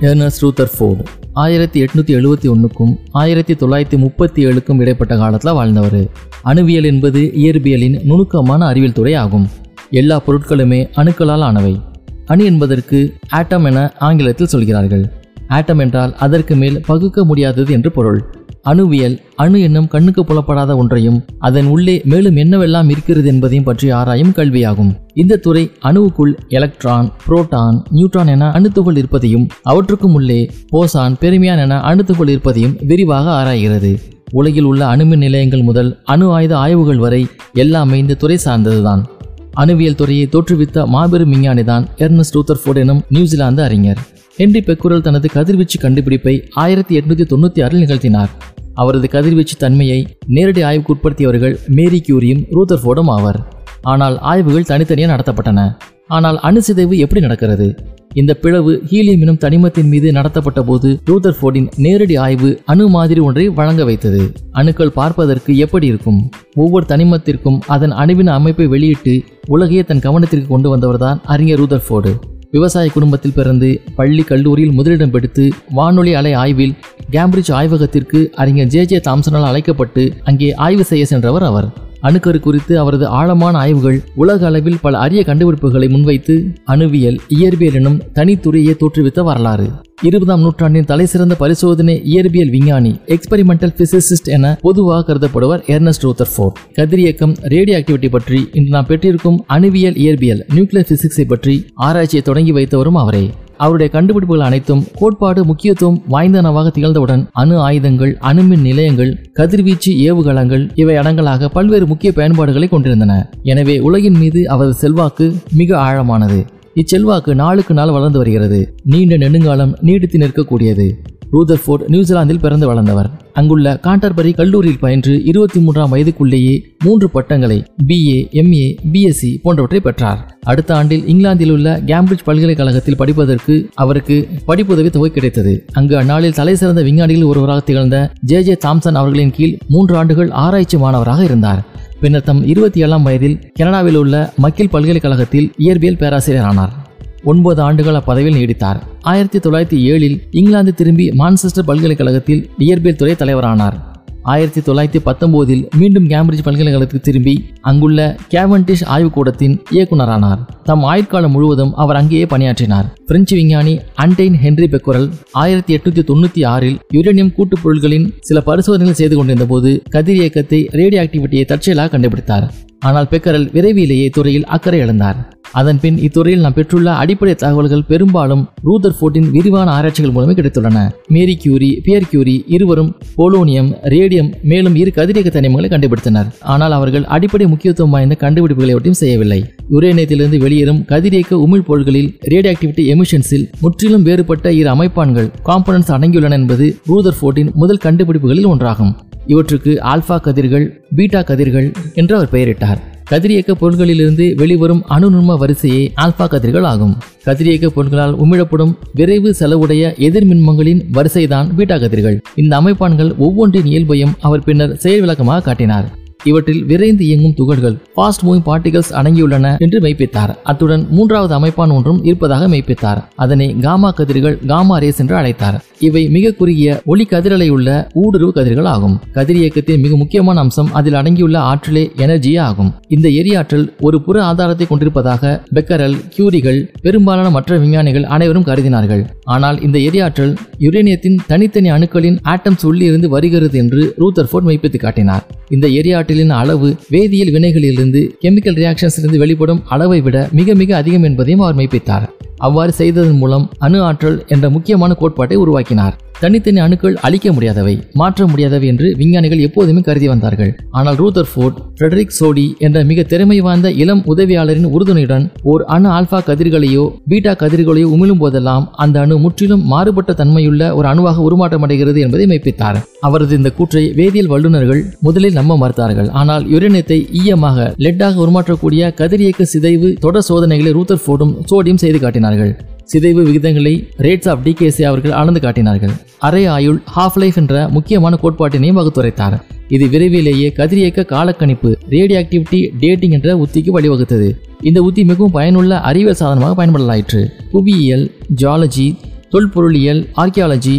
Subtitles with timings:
[0.00, 6.06] எர்னஸ் ரூத்தர் Ford ஆயிரத்தி எட்நூத்தி எழுபத்தி ஒன்றுக்கும் ஆயிரத்தி தொள்ளாயிரத்தி முப்பத்தி ஏழுக்கும் இடைப்பட்ட காலத்தில் வாழ்ந்தவர்.
[6.42, 9.48] அணுவியல் என்பது இயற்பியலின் நுணுக்கமான அறிவியல் துறை ஆகும்.
[9.90, 11.80] எல்லா பொருட்களுமே அணுக்களால் ஆனவை.
[12.26, 15.12] அணு என்பதற்கு ஆட்டம் என ஆங்கிலத்தில் சொல்கிறார்கள்.
[15.48, 18.24] ஆட்டம் என்றால் அதற்கு மேல் பகுக்க முடியாதது என்று பொருள்.
[18.70, 24.90] அணுவியல் அணு என்னும் கண்ணுக்கு புலப்படாத ஒன்றையும் அதன் உள்ளே மேலும் என்னவெல்லாம் இருக்கிறது என்பதையும் பற்றி ஆராயும் கல்வியாகும்.
[25.14, 32.28] இந்த துறை அணுவுக்குள் எலக்ட்ரான் புரோட்டான் நியூட்ரான் என அணுத்துகள் இருப்பதையும் அவற்றுக்கும் உள்ளே போசான் பெருமியான் என அணுத்துகள்
[32.28, 33.92] இருப்பதையும் விரிவாக ஆராய்கிறது.
[34.32, 39.04] உலகில் உள்ள அணுமின் நிலையங்கள் முதல் அணு ஆயுத ஆய்வுகள் வரை எல்லாமே இந்த துறை சார்ந்ததுதான்.
[39.52, 43.98] அணுவியல் துறையை தோற்றுவித்த மாபெரும் விஞ்ஞானிதான் எர்னஸ்ட் ரூத்தர்ஃபோர்ட் எனும் நியூசிலாந்து அறிஞர்.
[44.36, 48.32] ஹென்றி பெக்குரல் தனது கதிர்வீச்சு கண்டுபிடிப்பை ஆயிரத்தி எட்நூத்தி தொண்ணூத்தி ஆறில் நிகழ்த்தினார்.
[48.76, 50.00] அவரது கதிர்வீச்சு தன்மையை
[50.36, 53.38] நேரடி ஆய்வுக்கு உட்படுத்தியவர்கள் மேரி கியூரியும் ரூதர்ஃபோர்டும் ஆவர்.
[53.82, 55.60] ஆனால் ஆய்வுகள் தனித்தனியாக நடத்தப்பட்டன.
[56.08, 57.66] ஆனால் அணு சிதைவு எப்படி நடக்கிறது?
[58.14, 63.84] இந்த பிளவு ஹீலியம் எனும் தனிமத்தின் மீது நடத்தப்பட்ட போது ரூதர்ஃபோர்டின் நேரடி ஆய்வு அணு மாதிரி ஒன்றை வழங்க
[63.84, 64.22] வைத்தது.
[64.52, 66.20] அணுக்கள் பார்ப்பதற்கு எப்படி இருக்கும்?
[66.54, 69.14] ஒவ்வொரு தனிமத்திற்கும் அதன் அணுவின் அமைப்பை வெளியிட்டு
[69.48, 72.14] உலகையே தன் கவனத்திற்கு கொண்டு வந்தவர்தான் அறிஞர் ரூதர்ஃபோர்டு
[72.50, 76.74] விவசாய குடும்பத்தில் பிறந்து பள்ளி கல்லூரியில் முதலிடம் பெடுத்து வானொலி அலை ஆய்வில்
[77.12, 81.68] கேம்பிரிட்ஜ் ஆய்வகத்திற்கு அறிஞர் ஜே ஜே தாம்சனால் அழைக்கப்பட்டு அங்கே ஆய்வு செய்ய சென்றவர் அவர்.
[82.00, 86.34] அணுக்கரு குறித்து அவரது ஆழமான ஆய்வுகள் உலக அளவில் பல அரிய கண்டுபிடிப்புகளை முன்வைத்து
[86.64, 89.66] அணுவியல் இயற்பியல் எனும் தனித்துறையை தோற்றுவித்த வரலாறு.
[90.02, 97.78] இருபதாம் நூற்றாண்டின் தலைசிறந்த பரிசோதனை இயற்பியல் விஞ்ஞானி எக்ஸ்பெரிமெண்டல் பிசிசிஸ்ட் என பொதுவாக கருதப்படுவர் எர்னஸ்ட் ரூத்தர்ஃபோர்ட் கதிரியக்கம் ரேடியோ
[97.80, 103.24] ஆக்டிவிட்டி பற்றி இன்று நாம் பெற்றிருக்கும் அணுவியல் இயற்பியல் நியூக்ளியர் பிசிக்ஸை பற்றி ஆராய்ச்சியை தொடங்கி வைத்தவரும் அவரே.
[103.58, 111.48] அவருடைய கண்டுபிடிப்புகள் அனைத்தும் கோட்பாடு முக்கியத்துவம் வாய்ந்தனவாக திகழ்ந்தவுடன் அணு ஆயுதங்கள் அணுமின் நிலையங்கள் கதிர்வீச்சு ஏவுகலங்கள் இவை அடங்கலாக
[111.48, 113.30] பல்வேறு முக்கிய பயன்பாடுகளை கொண்டிருந்தன.
[113.42, 116.38] எனவே உலகின் மீது அவரது செல்வாக்கு மிக ஆழமானது.
[116.74, 118.60] இச்செல்வாக்கு நாளுக்கு நாள் வளர்ந்து வருகிறது.
[118.84, 121.15] நீண்ட நெடுங்காலம் நீடித்து நிற்கக்கூடியது.
[121.32, 123.10] ரூதர்ஃபோர்ட் நியூசிலாந்தில் பிறந்து வளர்ந்தவர்.
[123.32, 130.36] அங்குள்ள காண்டர்பரி கல்லூரியில் பயின்று இருபத்தி மூன்றாம் வயதுக்குள்ளேயே மூன்று பட்டங்களை பிஏ எம்ஏ பிஎஸ்சி போன்றவற்றை பெற்றார்.
[130.42, 135.64] அடுத்த ஆண்டில் இங்கிலாந்தில் உள்ள கேம்பிரிட்ஜ் பல்கலைக்கழகத்தில் படிப்பதற்கு அவருக்கு படிப்புதவி தொகை கிடைத்தது.
[135.72, 140.76] அங்கு அந்நாளில் தலை சிறந்த விஞ்ஞானிகள் ஒருவராக திகழ்ந்த ஜே ஜே தாம்சன் அவர்களின் கீழ் மூன்று ஆண்டுகள் ஆராய்ச்சி
[140.76, 141.64] மாணவராக இருந்தார்.
[142.00, 146.85] பின்னர் தம் இருபத்தி ஏழாம் வயதில் கனடாவில் உள்ள மக்கில் பல்கலைக்கழகத்தில் இயற்பியல் பேராசிரியர் ஆனார்
[147.26, 148.80] ஒன்பது ஆண்டுகள் அப்பதவியில் நீடித்தார்.
[149.00, 153.94] ஆயிரத்தி தொள்ளாயிரத்தி ஏழில் இங்கிலாந்து திரும்பி மான்செஸ்டர் பல்கலைக்கழகத்தில் இயற்பியல் துறை தலைவரானார்.
[154.22, 161.96] ஆயிரத்தி தொள்ளாயிரத்தி பத்தொன்பதில் மீண்டும் கேம்பிரிட்ஜ் பல்கலைக்கழகத்துக்கு திரும்பி அங்குள்ள கேவன்டிஷ் ஆய்வுக்கூடத்தின் இயக்குனரானார் தம் ஆயுட்காலம் முழுவதும் அவர்
[161.96, 162.92] அங்கேயே பணியாற்றினார்.
[163.06, 169.16] பிரெஞ்சு விஞ்ஞானி அண்டைன் ஹென்றி பெக்குரல் ஆயிரத்தி எட்நூத்தி தொண்ணூத்தி ஆறில் யுரேனியம் கூட்டுப் பொருட்களின் சில பரிசோதனைகள் செய்து
[169.16, 172.48] கொண்டிருந்த போது கதிர் இயக்கத்தை ரேடியோ ஆக்டிவிட்டியை தற்செயலாக கண்டுபிடித்தார்.
[172.78, 175.16] ஆனால் பெக்கரல் விரைவிலேயே துறையில் அக்கறை இழந்தார்.
[175.60, 180.78] அதன் பின் இத்துறையில் நாம் பெற்றுள்ள அடிப்படை தகவல்கள் பெரும்பாலும் ரூதர் ஃபோர்ட்டின் விரிவான ஆராய்ச்சிகள் மூலமே கிடைத்துள்ளன.
[181.14, 186.28] மேரி கியூரி பியர் கியூரி இருவரும் போலோனியம் ரேடியம் மேலும் இரு கதிரியக்க தனிமங்களை கண்டுபிடித்தனர்.
[186.54, 189.40] ஆனால் அவர்கள் அடிப்படை முக்கியத்துவம் வாய்ந்த கண்டுபிடிப்புகளை ஒட்டியும் செய்யவில்லை.
[189.74, 196.68] யுரேனியத்திலிருந்து வெளியேறும் கதிரியக்க உமிழ் பொருட்களில் ரேடியோ ஆக்டிவிட்டி எமிஷன்ஸில் முற்றிலும் வேறுபட்ட இரு அமைப்பான்கள் காம்பனன்ஸ் அடங்கியுள்ளன என்பது
[196.90, 198.92] ரூதர் ஃபோர்ட்டின் முதல் கண்டுபிடிப்புகளில் ஒன்றாகும்.
[199.32, 200.66] இவற்றுக்கு ஆல்பா கதிர்கள்
[200.96, 202.82] பீட்டா கதிர்கள் என்று அவர் பெயரிட்டார்.
[203.10, 206.94] கதிரியக்க பொருட்களிலிருந்து வெளிவரும் அணுநுண்ம வரிசையே ஆல்பா கதிர்கள் ஆகும்
[207.24, 212.16] கதிரியக்க பொருட்களால் உமிழப்படும் விரைவு செலவுடைய எதிர்மின்மங்களின் வரிசைதான் பீட்டா கதிர்கள்.
[212.34, 215.86] இந்த அமைப்பான்கள் ஒவ்வொன்றின் இயல்பையும் அவர் பின்னர் செயல் விளக்கமாக காட்டினார்.
[216.30, 220.32] இவற்றில் விரைந்து இயங்கும் துகள்கள் ஃபாஸ்ட் மூவிங் பார்ட்டிகல்ஸ் அடங்கியுள்ளன என்று மெய்ப்பித்தார்.
[220.50, 223.00] அத்துடன் மூன்றாவது அமைப்பான் ஒன்றும் இருப்பதாக மெய்ப்பித்தார்.
[223.24, 225.58] அதனை காமா கதிர்கள் காமா ரேஸ் என்று அழைத்தார்.
[225.86, 227.70] இவை மிக குறுகிய ஒளி கதிரலையுள்ள
[228.02, 228.96] ஊடுருவு கதிர்கள் ஆகும்.
[229.16, 232.70] கதிர் இயக்கத்தின் மிக முக்கியமான அம்சம் அதில் அடங்கியுள்ள ஆற்றலே எனர்ஜியே ஆகும்.
[232.96, 239.02] இந்த எரியாற்றல் ஒரு புற ஆதாரத்தை கொண்டிருப்பதாக பெக்கரல் கியூரிகள் பெரும்பாலான மற்ற விஞ்ஞானிகள் அனைவரும் கருதினார்கள்.
[239.34, 245.24] ஆனால் இந்த எரியாற்றல் யுரேனியத்தின் தனித்தனி அணுக்களின் ஆட்டம்ஸ் உள்ளிருந்து வருகிறது என்று ரூத்தர்ஃபோர்ட் மெய்ப்பித்து காட்டினார்.
[245.54, 245.66] இந்த
[246.16, 252.06] வினைகளின் அளவு வேதியியல் வினைகளிலிருந்து கெமிக்கல் ரியாக்ஷன்ஸிலிருந்து வெளிப்படும் அளவை விட மிக மிக அதிகம் என்பதையும் அவர் மெய்ப்பித்தார்.
[252.38, 255.94] அவ்வாறு செய்ததன் மூலம் அணு ஆற்றல் என்ற முக்கியமான கோட்பாட்டை உருவாக்கினார்.
[256.22, 260.52] தனித்தனி அணுக்கள் அழிக்க முடியாதவை மாற்ற முடியாதவை என்று விஞ்ஞானிகள் எப்போதுமே கருதி வந்தார்கள்.
[260.78, 266.20] ஆனால் ரூதர் ஃபோர்ட் ஃப்ரெடரிக் சோடி என்ற மிக திறமை வாய்ந்த இளம் உதவியாளரின் உறுதுணையுடன் ஓர் அணு ஆல்பா
[266.28, 272.78] கதிர்களையோ பீட்டா கதிர்களையோ உமிழும் போதெல்லாம் அந்த அணு முற்றிலும் மாறுபட்ட தன்மையுள்ள ஒரு அணுவாக உருமாற்றமடைகிறது என்பதை மெய்ப்பித்தார்.
[273.08, 276.08] அவரது இந்த கூற்றை வேதியியல் வல்லுநர்கள் முதலில் நம்ப மறுத்தார்கள்.
[276.22, 282.54] ஆனால் யுரேனியத்தை ஈயமாக லெட்டாக உருமாற்றக்கூடிய கதிரியக்க சிதைவு தொடர் சோதனைகளை ரூதர் ஃபோர்டும் சோடியும் செய்து காட்டினார்கள்.
[282.92, 285.94] சிதைவு விகிதங்களை ரேட்ஸ் ஆஃப் டிகேசி அவர்கள் அளந்து காட்டினார்கள்.
[286.18, 289.36] அரை ஆயுள் ஹாஃப் லைஃப் என்ற முக்கியமான கோட்பாட்டினையும் வகுத்துரைத்தார்
[289.68, 294.28] இது விரைவிலேயே கதிரியக்க காலக்கணிப்பு ரேடியோ ஆக்டிவிட்டி டேட்டிங் என்ற உத்திக்கு வழிவகுத்தது.
[294.60, 297.22] இந்த உத்தி மிகவும் பயனுள்ள அறிவியல் சாதனமாக பயன்படலாயிற்று.
[297.50, 298.10] புவியியல்
[298.42, 298.96] ஜாலஜி
[299.32, 300.76] தொல்பொருளியல் ஆர்கியாலஜி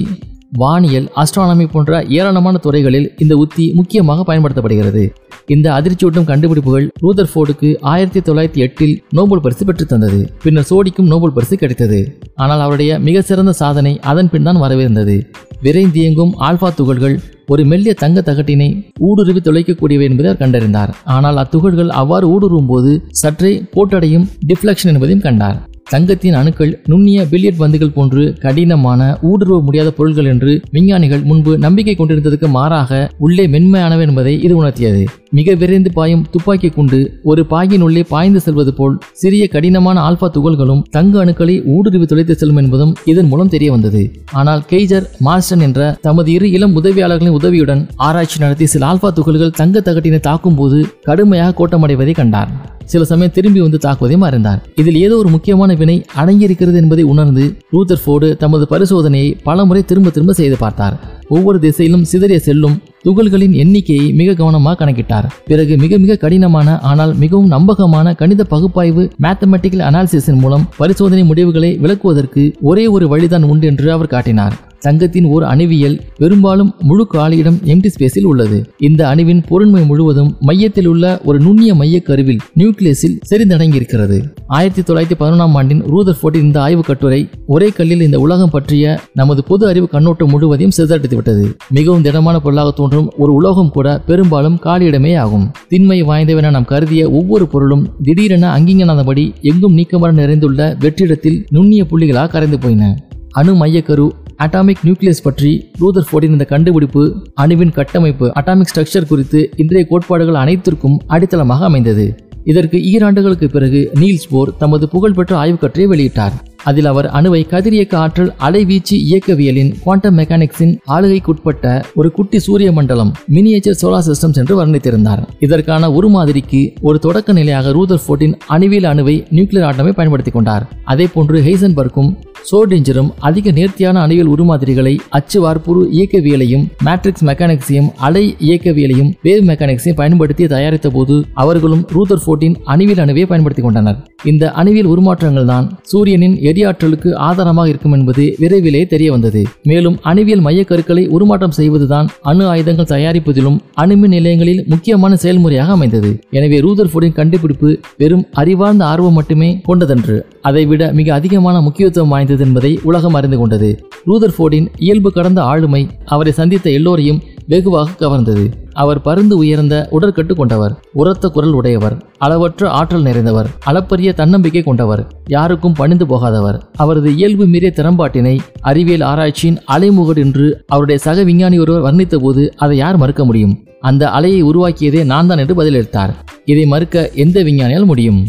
[0.52, 5.10] வானியல் அஸ்ட்ரானமி போன்ற ஏராளமான துறைகளில் இந்த உத்தி முக்கியமாக பயன்படுத்தப்படுகிறது.
[5.46, 10.34] இந்த அதிர்ச்சியூட்டும் கண்டுபிடிப்புகள் ரூதர்ஃபோர்டுக்கு ஆயிரத்தி தொள்ளாயிரத்தி எட்டில் நோபல் பரிசு பெற்றுத் தந்தது.
[10.44, 12.18] பின்னர் சோடிக்கும் நோபல் பரிசு கிடைத்தது.
[12.36, 15.22] ஆனால் அவருடைய மிக சிறந்த சாதனை அதன் பின் தான் வரவிருந்தது.
[15.64, 20.90] விரைந்தியங்கும் ஆல்பா துகள்கள் ஒரு மெல்லிய தங்க தகட்டினை ஊடுருவி துளைக்கக்கூடியவை என்பதை அவர் கண்டறிந்தார்.
[21.04, 25.68] ஆனால் அத்துகள்கள் அவ்வாறு ஊடுருவும் போது சற்றே கோட்டடையும் டிஃப்ளெக்ஷன் என்பதையும் கண்டார்.
[25.92, 32.48] தங்கத்தின் அணுக்கள் நுண்ணிய பில்லியட் பந்துகள் போன்று கடினமான ஊடுருவ முடியாத பொருள்கள் என்று விஞ்ஞானிகள் முன்பு நம்பிக்கை கொண்டிருந்ததுக்கு
[32.56, 35.04] மாறாக உள்ளே மென்மையானவை என்பதை இது உணர்த்தியது.
[35.38, 40.84] மிக விரைந்து பாயும் துப்பாக்கி குண்டு ஒரு பாயின் உள்ளே பாய்ந்து செல்வது போல் சிறிய கடினமான ஆல்பா துகள்களும்
[40.90, 44.04] தங்க அணுக்களை ஊடுருவி துளைத்து செல்லும் என்பதும் இதன் மூலம் தெரிய வந்தது.
[44.40, 49.80] ஆனால் கெய்ஜர் மாஸ்டன் என்ற தமது இரு இளம் உதவியாளர்களின் உதவியுடன் ஆராய்ச்சி நடத்தி சில ஆல்பா துகள்கள் தங்க
[49.80, 50.80] தகட்டினை தாக்கும் போது
[51.10, 52.52] கடுமையாக கோட்டமடைவதை கண்டார்.
[52.92, 57.46] சில சமயம் திரும்பி வந்து தாக்குவதையும் அறிந்தார் இதில் ஏதோ ஒரு முக்கியமான வினை அடங்கியிருக்கிறது என்பதை உணர்ந்து
[57.76, 60.98] ரூதர்ஃபோர்டு தமது பரிசோதனையை பலமுறை திரும்ப திரும்ப செய்து பார்த்தார்.
[61.36, 65.28] ஒவ்வொரு திசையிலும் சிதறிய செல்லும் துகள்களின் எண்ணிக்கையை மிக கவனமாக கணக்கிட்டார்.
[65.50, 72.46] பிறகு மிக மிக கடினமான ஆனால் மிகவும் நம்பகமான கணித பகுப்பாய்வு மேத்தமெட்டிக்கல் அனாலிசிஸின் மூலம் பரிசோதனை முடிவுகளை விளக்குவதற்கு
[72.72, 74.58] ஒரே ஒரு வழிதான் உண்டு என்று அவர் காட்டினார்.
[74.80, 78.70] சங்கத்தின் ஓர் அணுவியல் பெரும்பாலும் முழு காலியிடம் எம்டி ஸ்பேஸில் உள்ளது.
[78.78, 84.18] இந்த அணுவின் பொருண்மை முழுவதும் மையத்தில் உள்ள ஒரு நுண்ணிய மைய கருவில் நியூக்ளியஸில் செறிந்தடங்கியிருக்கிறது.
[84.48, 89.44] ஆயிரத்தி தொள்ளாயிரத்தி பதினொன்றாம் ஆண்டின் ரூதர் ஃபோர்ட்டின் இந்த ஆய்வு கட்டுரை ஒரே கல்லில் இந்த உலகம் பற்றிய நமது
[89.44, 95.18] பொது அறிவு கண்ணோட்டம் முழுவதையும் சிதறடித்து விட்டது மிகவும் திடமான பொருளாக தோன்றும் ஒரு உலோகம் கூட பெரும்பாலும் காலியிடமே
[95.18, 95.52] ஆகும்.
[95.68, 102.60] திண்மை வாய்ந்தவென நாம் கருதிய ஒவ்வொரு பொருளும் திடீரென அங்கிங்கனாதபடி எங்கும் நீக்கமர நிறைந்துள்ள வெற்றிடத்தில் நுண்ணிய புள்ளிகளாக கரைந்து
[102.60, 102.96] போயின.
[103.32, 104.10] அணு மையக்கரு
[104.44, 107.04] அட்டாமிக் நியூக்ளியஸ் பற்றி ரூதர் ஃபோர்டின் இந்த கண்டுபிடிப்பு
[107.42, 112.06] அணுவின் கட்டமைப்பு அட்டாமிக் ஸ்ட்ரக்சர் குறித்து இன்றைய கோட்பாடுகள் அனைத்திற்கும் அடித்தளமாக அமைந்தது.
[112.44, 116.36] இதற்கு ஈராண்டுகளுக்கு பிறகு நீல்ஸ் போர் தமது புகழ்பெற்ற ஆய்வுக் கட்டுரையை வெளியிட்டார்.
[116.64, 123.80] அதில் அவர் அணுவை கதிரியக்க ஆற்றல் அலைவீச்சு இயக்கவியலின் குவாண்டம் மெக்கானிக்ஸின் ஆளுகைக்குட்பட்ட ஒரு குட்டி சூரிய மண்டலம் மினியேச்சர்
[123.82, 125.22] சோலார் சிஸ்டம்ஸ் என்று வர்ணித்திருந்தார்.
[125.40, 130.66] இதற்கான ஒரு மாதிரிக்கு ஒரு தொடக்க நிலையாக ரூதர் ஃபோர்டின் அணுவியல் அணுவை நியூக்ளியர் ஆட்டமை பயன்படுத்தி கொண்டார்.
[130.84, 132.12] அதே போன்று ஹெய்சன்பர்க்கும்
[132.52, 140.48] சோடிஞ்சரும் அதிக நேர்த்தியான அணுவியல் உருமாதிரிகளை அச்சு வார்ப்புரு இயக்கவியலையும் மேட்ரிக்ஸ் மெக்கானிக்ஸையும் அலை இயக்கவியலையும் வேவ் மெக்கானிக்ஸையும் பயன்படுத்தி
[140.48, 143.98] தயாரித்த போது அவர்களும் ரூதர் ஃபோர்டின் அணுவியல் அணுவை பயன்படுத்தி கொண்டனர்.
[144.32, 149.42] இந்த அணுவியல் உருமாற்றங்கள் தான் சூரியனின் எரியாற்றலுக்கு ஆதாரமாக இருக்கும் என்பது விரைவிலே தெரிய வந்தது.
[149.72, 156.12] மேலும் அணுவியல் மையக்கருக்களை உருமாற்றம் செய்வதுதான் அணு ஆயுதங்கள் தயாரிப்பதிலும் அணுமின் நிலையங்களில் முக்கியமான செயல்முறையாக அமைந்தது.
[156.38, 160.18] எனவே ரூதர்ஃபோர்டின் கண்டுபிடிப்பு வெறும் அறிவார்ந்த ஆர்வம் மட்டுமே கொண்டதன்று.
[160.50, 163.70] அதைவிட மிக அதிகமான முக்கியத்துவம் வாய்ந்தது என்பதை உலகம் அறிந்து கொண்டது.
[164.08, 168.52] ரூதர்ஃபோர்டின் இயல்பு கடந்த ஆளுமை அவரை சந்தித்த எல்லோரையும் வெகுவாக கவர்ந்தது.
[168.74, 175.74] அவர் பருந்து உயர்ந்த உடற்கட்டு கொண்டவர் உரத்த குரல் உடையவர் அளவற்ற ஆற்றல் நிறைந்தவர் அளப்பரிய தன்னம்பிக்கை கொண்டவர் யாருக்கும்
[175.74, 176.70] பணிந்து போகாதவர்.
[176.76, 182.78] அவரது இயல்பு மீறிய திறம்பாட்டினை அறிவியல் ஆராய்ச்சியின் அலைமுகடு என்று அவருடைய சக விஞ்ஞானி ஒருவர் வர்ணித்த போது அதை
[182.78, 183.66] யார் மறுக்க முடியும்?
[183.80, 186.14] அந்த அலையை உருவாக்கியதே நான் தான் என்று பதிலளித்தார்.
[186.46, 188.26] இதை மறுக்க எந்த விஞ்ஞானியால் முடியும்?